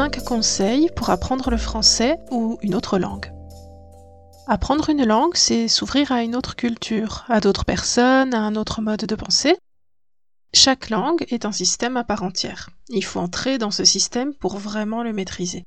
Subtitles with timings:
[0.00, 3.30] 5 conseils pour apprendre le français ou une autre langue.
[4.46, 8.80] Apprendre une langue, c'est s'ouvrir à une autre culture, à d'autres personnes, à un autre
[8.80, 9.58] mode de pensée.
[10.54, 12.70] Chaque langue est un système à part entière.
[12.88, 15.64] Il faut entrer dans ce système pour vraiment le maîtriser.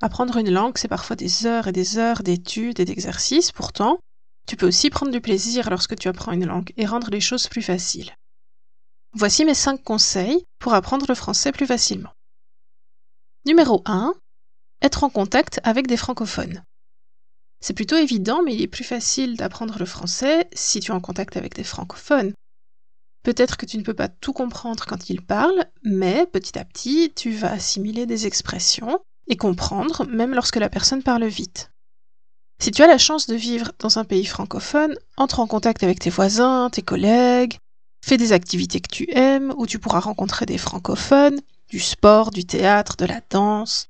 [0.00, 3.52] Apprendre une langue, c'est parfois des heures et des heures d'études et d'exercices.
[3.52, 3.98] Pourtant,
[4.46, 7.46] tu peux aussi prendre du plaisir lorsque tu apprends une langue et rendre les choses
[7.46, 8.14] plus faciles.
[9.12, 12.14] Voici mes 5 conseils pour apprendre le français plus facilement.
[13.48, 14.12] Numéro 1.
[14.82, 16.62] Être en contact avec des francophones.
[17.60, 21.00] C'est plutôt évident, mais il est plus facile d'apprendre le français si tu es en
[21.00, 22.34] contact avec des francophones.
[23.22, 27.10] Peut-être que tu ne peux pas tout comprendre quand ils parlent, mais petit à petit,
[27.16, 31.70] tu vas assimiler des expressions et comprendre même lorsque la personne parle vite.
[32.62, 36.00] Si tu as la chance de vivre dans un pays francophone, entre en contact avec
[36.00, 37.56] tes voisins, tes collègues,
[38.04, 42.44] fais des activités que tu aimes, où tu pourras rencontrer des francophones, du sport, du
[42.44, 43.88] théâtre, de la danse.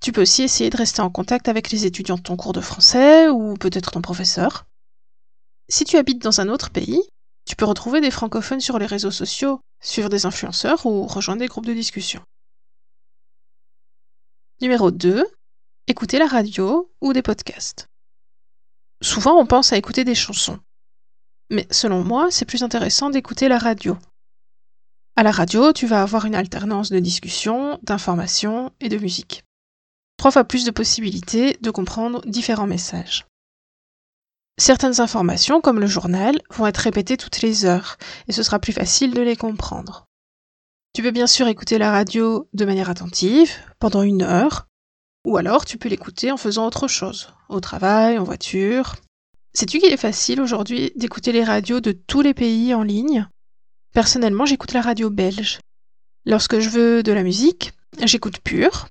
[0.00, 2.60] Tu peux aussi essayer de rester en contact avec les étudiants de ton cours de
[2.60, 4.66] français ou peut-être ton professeur.
[5.68, 7.02] Si tu habites dans un autre pays,
[7.44, 11.48] tu peux retrouver des francophones sur les réseaux sociaux, suivre des influenceurs ou rejoindre des
[11.48, 12.22] groupes de discussion.
[14.60, 15.26] Numéro 2.
[15.86, 17.88] Écouter la radio ou des podcasts.
[19.02, 20.58] Souvent, on pense à écouter des chansons.
[21.50, 23.96] Mais selon moi, c'est plus intéressant d'écouter la radio.
[25.18, 29.44] À la radio, tu vas avoir une alternance de discussion, d'informations et de musique.
[30.18, 33.24] Trois fois plus de possibilités de comprendre différents messages.
[34.58, 37.96] Certaines informations, comme le journal, vont être répétées toutes les heures,
[38.28, 40.04] et ce sera plus facile de les comprendre.
[40.92, 44.66] Tu peux bien sûr écouter la radio de manière attentive, pendant une heure,
[45.24, 48.96] ou alors tu peux l'écouter en faisant autre chose, au travail, en voiture.
[49.54, 53.26] Sais-tu qu'il est facile aujourd'hui d'écouter les radios de tous les pays en ligne?
[53.96, 55.58] Personnellement, j'écoute la radio belge.
[56.26, 57.72] Lorsque je veux de la musique,
[58.02, 58.88] j'écoute Pure.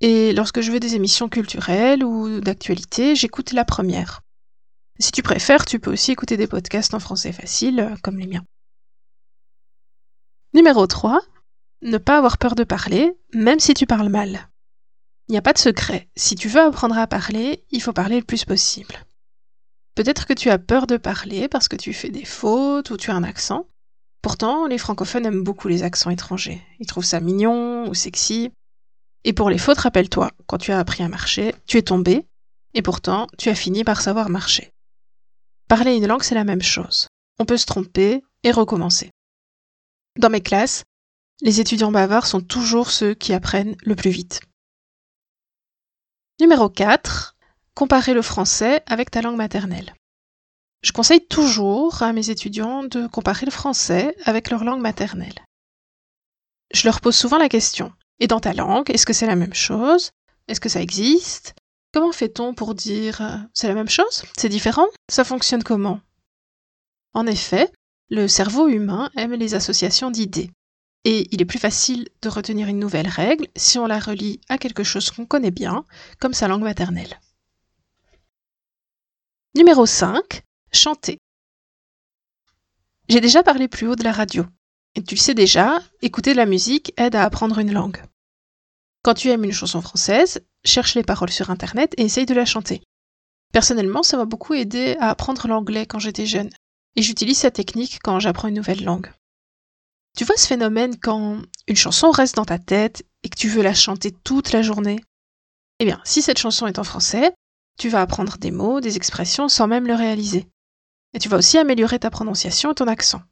[0.00, 4.22] Et lorsque je veux des émissions culturelles ou d'actualité, j'écoute la première.
[4.98, 8.46] Si tu préfères, tu peux aussi écouter des podcasts en français facile, comme les miens.
[10.54, 11.20] Numéro 3.
[11.82, 14.48] Ne pas avoir peur de parler, même si tu parles mal.
[15.28, 16.08] Il n'y a pas de secret.
[16.16, 19.04] Si tu veux apprendre à parler, il faut parler le plus possible.
[19.94, 23.10] Peut-être que tu as peur de parler parce que tu fais des fautes ou tu
[23.10, 23.68] as un accent.
[24.22, 26.62] Pourtant, les francophones aiment beaucoup les accents étrangers.
[26.80, 28.50] Ils trouvent ça mignon ou sexy.
[29.24, 32.26] Et pour les fautes, rappelle-toi, quand tu as appris à marcher, tu es tombé,
[32.74, 34.70] et pourtant, tu as fini par savoir marcher.
[35.68, 37.08] Parler une langue, c'est la même chose.
[37.38, 39.10] On peut se tromper et recommencer.
[40.18, 40.84] Dans mes classes,
[41.42, 44.40] les étudiants bavards sont toujours ceux qui apprennent le plus vite.
[46.40, 47.36] Numéro 4.
[47.74, 49.94] Comparer le français avec ta langue maternelle.
[50.82, 55.44] Je conseille toujours à mes étudiants de comparer le français avec leur langue maternelle.
[56.72, 59.54] Je leur pose souvent la question Et dans ta langue, est-ce que c'est la même
[59.54, 60.10] chose?
[60.48, 61.54] Est-ce que ça existe?
[61.92, 64.24] Comment fait-on pour dire euh, c'est la même chose?
[64.36, 64.86] C'est différent?
[65.08, 66.00] Ça fonctionne comment?
[67.14, 67.70] En effet,
[68.10, 70.50] le cerveau humain aime les associations d'idées.
[71.04, 74.58] Et il est plus facile de retenir une nouvelle règle si on la relie à
[74.58, 75.84] quelque chose qu'on connaît bien,
[76.18, 77.18] comme sa langue maternelle.
[79.54, 80.42] Numéro 5.
[80.76, 81.18] Chanter.
[83.08, 84.44] J'ai déjà parlé plus haut de la radio.
[84.94, 88.04] Tu le sais déjà, écouter de la musique aide à apprendre une langue.
[89.02, 92.44] Quand tu aimes une chanson française, cherche les paroles sur Internet et essaye de la
[92.44, 92.82] chanter.
[93.54, 96.50] Personnellement, ça m'a beaucoup aidé à apprendre l'anglais quand j'étais jeune.
[96.94, 99.10] Et j'utilise cette technique quand j'apprends une nouvelle langue.
[100.14, 103.62] Tu vois ce phénomène quand une chanson reste dans ta tête et que tu veux
[103.62, 105.00] la chanter toute la journée?
[105.78, 107.32] Eh bien, si cette chanson est en français,
[107.78, 110.46] tu vas apprendre des mots, des expressions sans même le réaliser.
[111.16, 113.22] Et tu vas aussi améliorer ta prononciation et ton accent.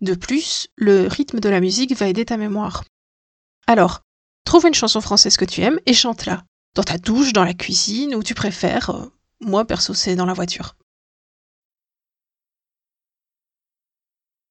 [0.00, 2.84] De plus, le rythme de la musique va aider ta mémoire.
[3.66, 4.02] Alors,
[4.44, 6.44] trouve une chanson française que tu aimes et chante-la.
[6.76, 8.90] Dans ta douche, dans la cuisine, où tu préfères.
[8.90, 9.04] Euh,
[9.40, 10.76] moi, perso, c'est dans la voiture.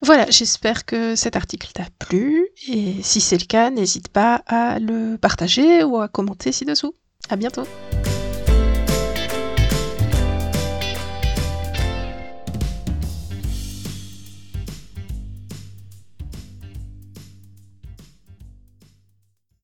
[0.00, 4.78] Voilà, j'espère que cet article t'a plu et si c'est le cas, n'hésite pas à
[4.78, 6.94] le partager ou à commenter ci-dessous.
[7.28, 7.64] À bientôt.